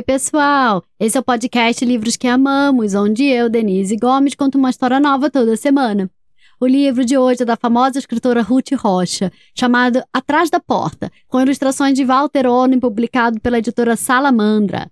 [0.00, 0.82] Oi, pessoal!
[0.98, 5.28] Esse é o podcast Livros que Amamos, onde eu, Denise Gomes, conto uma história nova
[5.28, 6.10] toda semana.
[6.58, 11.38] O livro de hoje é da famosa escritora Ruth Rocha, chamado Atrás da Porta, com
[11.38, 14.90] ilustrações de Walter Ono, publicado pela editora Salamandra.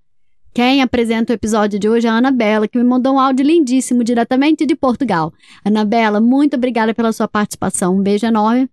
[0.53, 4.05] Quem apresenta o episódio de hoje é a Anabela, que me mandou um áudio lindíssimo
[4.05, 5.33] diretamente de Portugal.
[5.65, 7.97] Anabela, muito obrigada pela sua participação.
[7.97, 8.69] Um beijo enorme.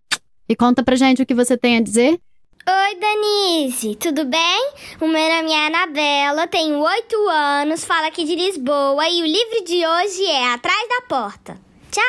[0.49, 2.19] E conta pra gente o que você tem a dizer.
[2.67, 4.71] Oi, Denise, tudo bem?
[4.99, 9.63] O meu nome é Anabela, tenho oito anos, falo aqui de Lisboa e o livro
[9.63, 11.59] de hoje é Atrás da Porta.
[11.91, 12.03] Tchau!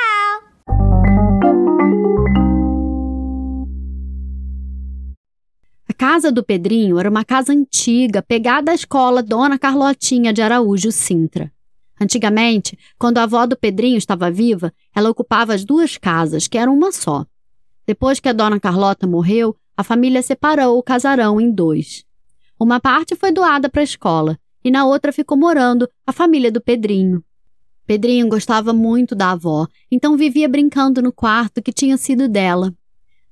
[5.87, 10.91] A casa do Pedrinho era uma casa antiga, pegada à escola Dona Carlotinha de Araújo
[10.91, 11.53] Sintra.
[12.01, 16.73] Antigamente, quando a avó do Pedrinho estava viva, ela ocupava as duas casas, que eram
[16.73, 17.27] uma só.
[17.87, 22.05] Depois que a Dona Carlota morreu, a família separou o casarão em dois.
[22.59, 26.61] Uma parte foi doada para a escola e na outra ficou morando a família do
[26.61, 27.23] Pedrinho.
[27.87, 32.75] Pedrinho gostava muito da avó, então vivia brincando no quarto que tinha sido dela.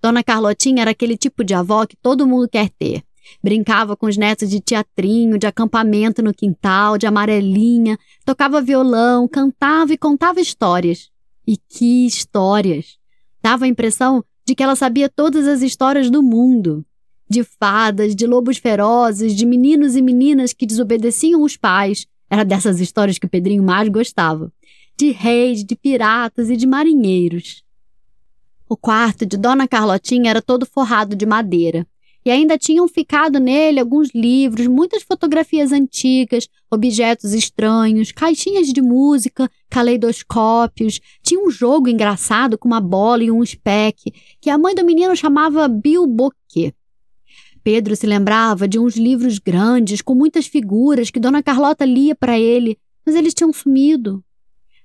[0.00, 3.02] Dona Carlotinha era aquele tipo de avó que todo mundo quer ter.
[3.42, 9.94] Brincava com os netos de teatrinho, de acampamento no quintal, de amarelinha, tocava violão, cantava
[9.94, 11.10] e contava histórias.
[11.46, 12.98] E que histórias!
[13.42, 16.84] Dava a impressão de que ela sabia todas as histórias do mundo.
[17.28, 22.06] De fadas, de lobos ferozes, de meninos e meninas que desobedeciam os pais.
[22.28, 24.52] Era dessas histórias que o Pedrinho mais gostava.
[24.96, 27.64] De reis, de piratas e de marinheiros.
[28.68, 31.86] O quarto de Dona Carlotinha era todo forrado de madeira
[32.24, 39.50] e ainda tinham ficado nele alguns livros, muitas fotografias antigas, objetos estranhos, caixinhas de música,
[39.68, 41.00] caleidoscópios.
[41.22, 45.14] Tinha um jogo engraçado com uma bola e um spec, que a mãe do menino
[45.14, 46.72] chamava Bilboquê.
[47.62, 52.38] Pedro se lembrava de uns livros grandes com muitas figuras que Dona Carlota lia para
[52.38, 54.22] ele, mas eles tinham sumido.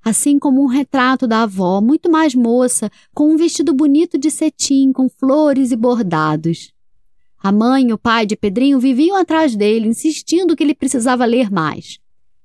[0.04, 4.94] Assim como um retrato da avó, muito mais moça, com um vestido bonito de cetim,
[4.94, 6.72] com flores e bordados.
[7.42, 11.50] A mãe e o pai de Pedrinho viviam atrás dele, insistindo que ele precisava ler
[11.50, 12.00] mais.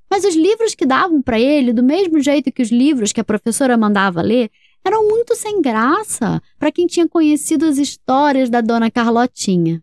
[0.09, 3.25] Mas os livros que davam para ele, do mesmo jeito que os livros que a
[3.25, 4.51] professora mandava ler,
[4.85, 9.83] eram muito sem graça para quem tinha conhecido as histórias da dona Carlotinha.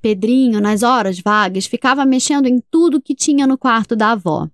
[0.00, 4.48] Pedrinho, nas horas vagas, ficava mexendo em tudo que tinha no quarto da avó.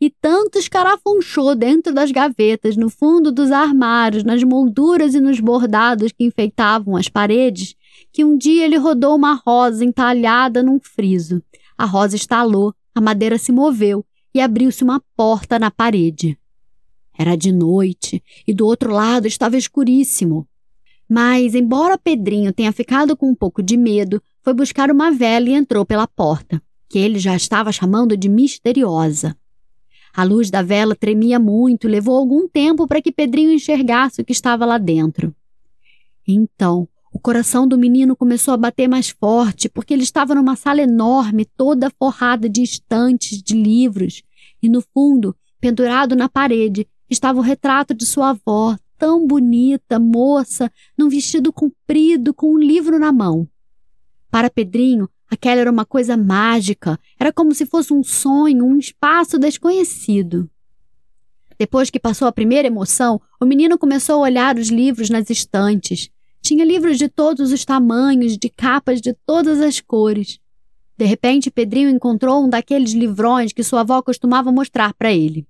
[0.00, 6.12] E tanto escarafunchou dentro das gavetas, no fundo dos armários, nas molduras e nos bordados
[6.12, 7.74] que enfeitavam as paredes,
[8.14, 11.42] que um dia ele rodou uma rosa entalhada num friso.
[11.76, 16.38] A rosa estalou, a madeira se moveu e abriu-se uma porta na parede.
[17.18, 20.46] Era de noite e do outro lado estava escuríssimo.
[21.08, 25.52] Mas, embora Pedrinho tenha ficado com um pouco de medo, foi buscar uma vela e
[25.52, 29.36] entrou pela porta, que ele já estava chamando de misteriosa.
[30.14, 34.24] A luz da vela tremia muito e levou algum tempo para que Pedrinho enxergasse o
[34.24, 35.34] que estava lá dentro.
[36.26, 40.82] Então, o coração do menino começou a bater mais forte, porque ele estava numa sala
[40.82, 44.24] enorme, toda forrada de estantes de livros,
[44.60, 50.68] e no fundo, pendurado na parede, estava o retrato de sua avó, tão bonita, moça,
[50.98, 53.48] num vestido comprido, com um livro na mão.
[54.28, 59.38] Para Pedrinho, aquela era uma coisa mágica, era como se fosse um sonho, um espaço
[59.38, 60.50] desconhecido.
[61.56, 66.10] Depois que passou a primeira emoção, o menino começou a olhar os livros nas estantes.
[66.44, 70.38] Tinha livros de todos os tamanhos, de capas de todas as cores.
[70.94, 75.46] De repente, Pedrinho encontrou um daqueles livrões que sua avó costumava mostrar para ele.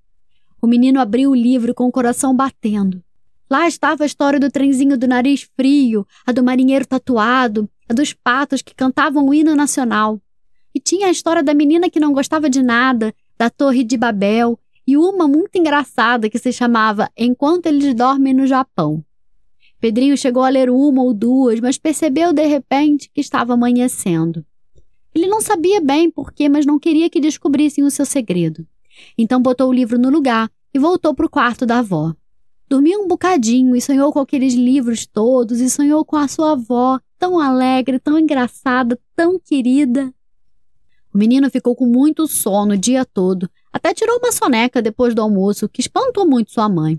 [0.62, 3.02] O menino abriu o livro com o coração batendo.
[3.50, 8.12] Lá estava a história do trenzinho do nariz frio, a do marinheiro tatuado, a dos
[8.12, 10.20] patos que cantavam o hino nacional.
[10.72, 14.56] E tinha a história da menina que não gostava de nada, da Torre de Babel,
[14.86, 19.04] e uma muito engraçada que se chamava Enquanto Eles Dormem no Japão.
[19.84, 24.42] Pedrinho chegou a ler uma ou duas, mas percebeu de repente que estava amanhecendo.
[25.14, 28.66] Ele não sabia bem por quê, mas não queria que descobrissem o seu segredo.
[29.18, 32.14] Então botou o livro no lugar e voltou para o quarto da avó.
[32.66, 36.98] Dormiu um bocadinho e sonhou com aqueles livros todos e sonhou com a sua avó,
[37.18, 40.10] tão alegre, tão engraçada, tão querida.
[41.12, 45.20] O menino ficou com muito sono o dia todo, até tirou uma soneca depois do
[45.20, 46.98] almoço, que espantou muito sua mãe.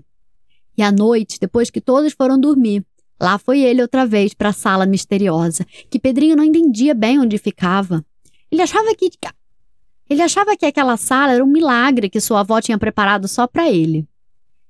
[0.76, 2.84] E à noite, depois que todos foram dormir,
[3.20, 7.38] lá foi ele outra vez para a sala misteriosa, que Pedrinho não entendia bem onde
[7.38, 8.04] ficava.
[8.50, 9.10] Ele achava que
[10.08, 13.68] ele achava que aquela sala era um milagre que sua avó tinha preparado só para
[13.68, 14.06] ele.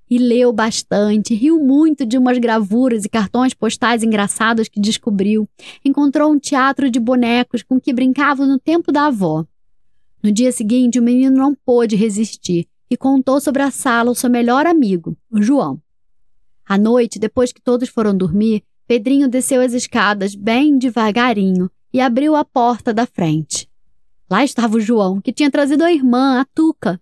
[0.08, 5.48] E leu bastante, riu muito de umas gravuras e cartões postais engraçados que descobriu.
[5.84, 9.44] Encontrou um teatro de bonecos com que brincava no tempo da avó.
[10.22, 14.30] No dia seguinte, o menino não pôde resistir e contou sobre a sala ao seu
[14.30, 15.80] melhor amigo, o João.
[16.68, 22.34] À noite, depois que todos foram dormir, Pedrinho desceu as escadas bem devagarinho e abriu
[22.34, 23.68] a porta da frente.
[24.28, 27.00] Lá estava o João, que tinha trazido a irmã, a Tuca.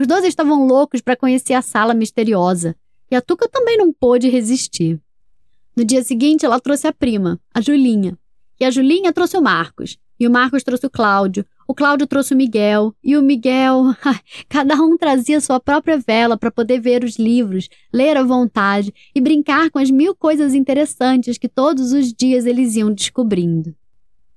[0.00, 2.74] Os dois estavam loucos para conhecer a sala misteriosa,
[3.10, 4.98] e a Tuca também não pôde resistir.
[5.76, 8.18] No dia seguinte, ela trouxe a prima, a Julinha,
[8.58, 12.34] e a Julinha trouxe o Marcos, e o Marcos trouxe o Cláudio, o Cláudio trouxe
[12.34, 13.94] o Miguel, e o Miguel.
[14.48, 19.20] Cada um trazia sua própria vela para poder ver os livros, ler à vontade e
[19.20, 23.74] brincar com as mil coisas interessantes que todos os dias eles iam descobrindo.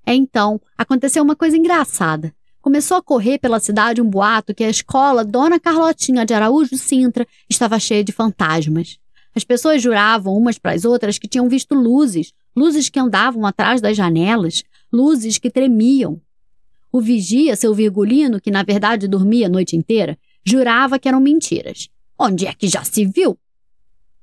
[0.05, 2.33] Então, aconteceu uma coisa engraçada.
[2.61, 7.27] Começou a correr pela cidade um boato que a escola Dona Carlotinha de Araújo Sintra
[7.49, 8.97] estava cheia de fantasmas.
[9.35, 13.81] As pessoas juravam umas para as outras que tinham visto luzes, luzes que andavam atrás
[13.81, 16.21] das janelas, luzes que tremiam,
[16.97, 21.89] o vigia, seu virgulino, que na verdade dormia a noite inteira, jurava que eram mentiras.
[22.17, 23.37] Onde é que já se viu?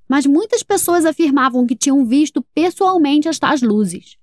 [0.09, 4.17] Mas muitas pessoas afirmavam que tinham visto pessoalmente as tais luzes.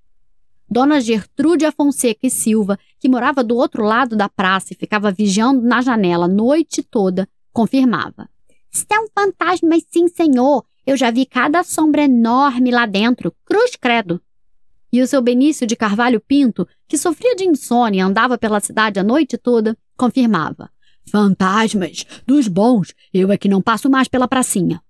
[0.68, 5.62] Dona Gertrude Afonseca e Silva, que morava do outro lado da praça e ficava vigiando
[5.62, 8.28] na janela a noite toda, confirmava.
[8.70, 10.64] São fantasmas, sim, senhor.
[10.84, 13.32] Eu já vi cada sombra enorme lá dentro.
[13.44, 14.20] Cruz credo.
[14.92, 18.98] E o seu Benício de Carvalho Pinto, que sofria de insônia e andava pela cidade
[18.98, 20.70] a noite toda, confirmava:
[21.08, 24.82] Fantasmas, dos bons, eu é que não passo mais pela pracinha.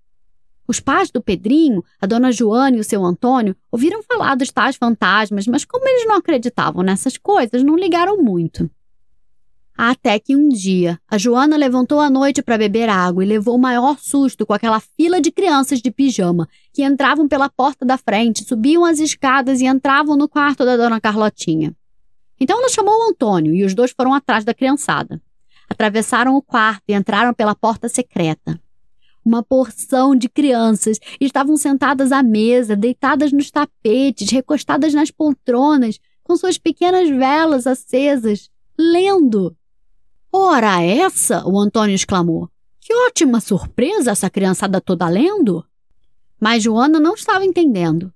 [0.67, 4.77] Os pais do Pedrinho, a dona Joana e o seu Antônio, ouviram falar dos tais
[4.77, 8.71] fantasmas, mas como eles não acreditavam nessas coisas, não ligaram muito.
[9.83, 13.59] Até que um dia, a Joana levantou à noite para beber água e levou o
[13.59, 18.45] maior susto com aquela fila de crianças de pijama que entravam pela porta da frente,
[18.45, 21.75] subiam as escadas e entravam no quarto da dona Carlotinha.
[22.39, 25.19] Então ela chamou o Antônio e os dois foram atrás da criançada.
[25.67, 28.61] Atravessaram o quarto e entraram pela porta secreta.
[29.25, 36.37] Uma porção de crianças estavam sentadas à mesa, deitadas nos tapetes, recostadas nas poltronas, com
[36.37, 39.57] suas pequenas velas acesas, lendo.
[40.33, 41.47] Ora essa!
[41.47, 42.49] o Antônio exclamou.
[42.81, 45.65] Que ótima surpresa essa criançada toda lendo!
[46.41, 48.13] Mas Joana não estava entendendo.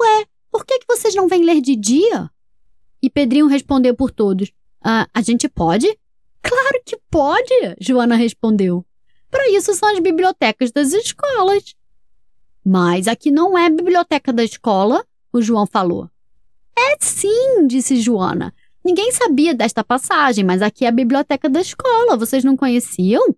[0.00, 2.30] Ué, por que, que vocês não vêm ler de dia?
[3.02, 4.50] E Pedrinho respondeu por todos.
[4.82, 5.86] Ah, a gente pode?
[6.42, 8.84] Claro que pode, Joana respondeu.
[9.30, 11.74] Para isso são as bibliotecas das escolas.
[12.64, 16.08] Mas aqui não é biblioteca da escola, o João falou.
[16.78, 18.54] É sim, disse Joana.
[18.86, 22.16] Ninguém sabia desta passagem, mas aqui é a biblioteca da escola.
[22.16, 23.34] Vocês não conheciam?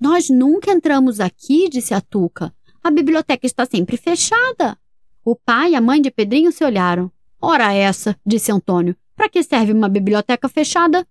[0.00, 2.52] Nós nunca entramos aqui, disse a Tuca.
[2.82, 4.76] A biblioteca está sempre fechada.
[5.24, 7.08] O pai e a mãe de Pedrinho se olharam.
[7.40, 8.96] Ora essa, disse Antônio.
[9.14, 11.06] Para que serve uma biblioteca fechada?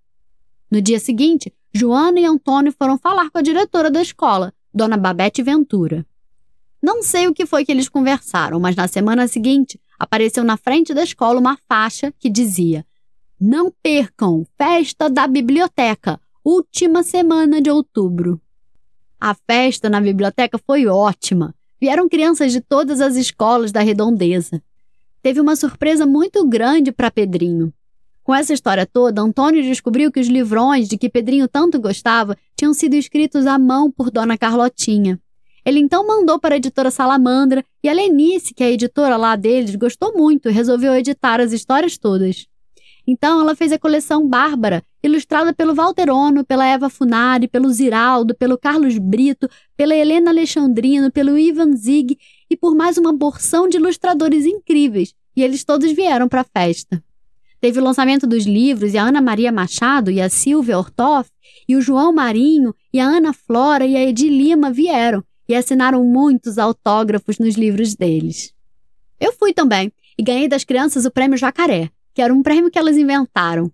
[0.70, 5.42] No dia seguinte, Joana e Antônio foram falar com a diretora da escola, Dona Babette
[5.42, 6.06] Ventura.
[6.82, 10.94] Não sei o que foi que eles conversaram, mas na semana seguinte apareceu na frente
[10.94, 12.86] da escola uma faixa que dizia
[13.44, 18.40] não percam Festa da Biblioteca, última semana de outubro.
[19.20, 21.54] A festa na biblioteca foi ótima.
[21.80, 24.64] Vieram crianças de todas as escolas da redondeza.
[25.22, 27.74] Teve uma surpresa muito grande para Pedrinho.
[28.24, 32.74] Com essa história toda, Antônio descobriu que os livrões de que Pedrinho tanto gostava tinham
[32.74, 35.20] sido escritos à mão por Dona Carlotinha.
[35.66, 39.36] Ele então mandou para a editora Salamandra e a Lenice, que é a editora lá
[39.36, 42.48] deles, gostou muito e resolveu editar as histórias todas.
[43.06, 48.34] Então ela fez a coleção Bárbara, ilustrada pelo Walter Ono, pela Eva Funari, pelo Ziraldo,
[48.34, 52.18] pelo Carlos Brito, pela Helena Alexandrino, pelo Ivan Zig
[52.50, 57.04] e por mais uma porção de ilustradores incríveis, e eles todos vieram para a festa.
[57.60, 61.30] Teve o lançamento dos livros e a Ana Maria Machado e a Silvia Ortoff
[61.68, 66.04] e o João Marinho e a Ana Flora e a Edi Lima vieram e assinaram
[66.04, 68.54] muitos autógrafos nos livros deles.
[69.20, 72.78] Eu fui também e ganhei das crianças o prêmio Jacaré, que era um prêmio que
[72.78, 73.72] elas inventaram.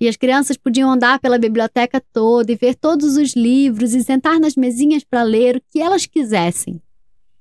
[0.00, 4.40] E as crianças podiam andar pela biblioteca toda e ver todos os livros e sentar
[4.40, 6.80] nas mesinhas para ler o que elas quisessem.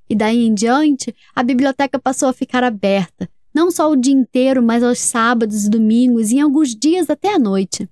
[0.09, 4.61] E daí em diante, a biblioteca passou a ficar aberta, não só o dia inteiro,
[4.61, 7.89] mas aos sábados e domingos e em alguns dias até a noite.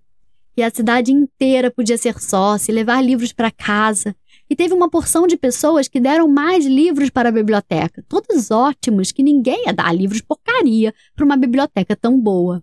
[0.55, 4.15] E a cidade inteira podia ser sócia e levar livros para casa,
[4.51, 9.09] e teve uma porção de pessoas que deram mais livros para a biblioteca, todos ótimos,
[9.09, 12.61] que ninguém ia dar livros porcaria para uma biblioteca tão boa.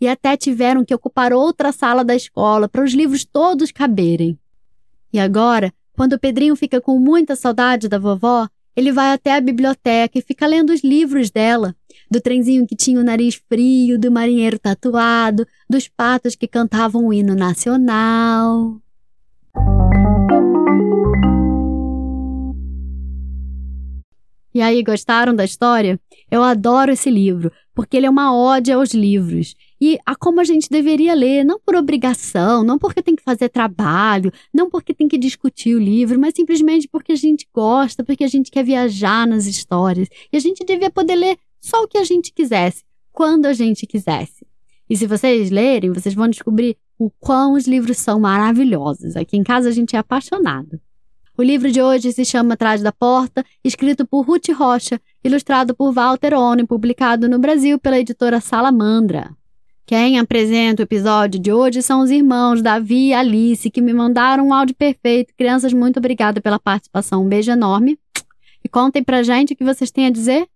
[0.00, 4.38] E até tiveram que ocupar outra sala da escola para os livros todos caberem.
[5.12, 9.40] E agora, quando o Pedrinho fica com muita saudade da vovó, ele vai até a
[9.40, 11.74] biblioteca e fica lendo os livros dela.
[12.08, 17.12] Do trenzinho que tinha o nariz frio, do marinheiro tatuado, dos patos que cantavam o
[17.12, 18.80] hino nacional.
[24.54, 25.98] E aí, gostaram da história?
[26.30, 29.54] Eu adoro esse livro, porque ele é uma ode aos livros
[29.84, 33.48] e a como a gente deveria ler, não por obrigação, não porque tem que fazer
[33.48, 38.22] trabalho, não porque tem que discutir o livro, mas simplesmente porque a gente gosta, porque
[38.22, 40.06] a gente quer viajar nas histórias.
[40.32, 43.84] E a gente devia poder ler só o que a gente quisesse, quando a gente
[43.84, 44.46] quisesse.
[44.88, 49.16] E se vocês lerem, vocês vão descobrir o quão os livros são maravilhosos.
[49.16, 50.80] Aqui em casa a gente é apaixonado.
[51.36, 55.90] O livro de hoje se chama Atrás da Porta, escrito por Ruth Rocha, ilustrado por
[55.90, 59.30] Walter Ono, publicado no Brasil pela editora Salamandra.
[59.86, 64.48] Quem apresenta o episódio de hoje são os irmãos Davi e Alice, que me mandaram
[64.48, 65.34] um áudio perfeito.
[65.36, 67.22] Crianças, muito obrigada pela participação.
[67.24, 67.98] Um beijo enorme.
[68.64, 70.46] E contem pra gente o que vocês têm a dizer.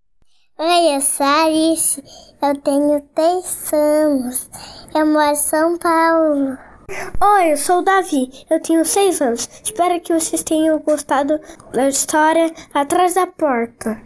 [0.58, 2.02] Oi, eu sou Alice.
[2.40, 4.50] Eu tenho três anos.
[4.94, 6.65] Eu moro em São Paulo.
[6.88, 9.50] Oi, eu sou o Davi, eu tenho 6 anos.
[9.64, 11.40] Espero que vocês tenham gostado
[11.72, 14.00] da história Atrás da Porta.